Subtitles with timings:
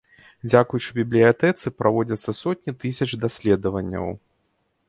[0.51, 4.11] Дзякуючы бібліятэцы праводзяцца сотні тысяч даследаванняў.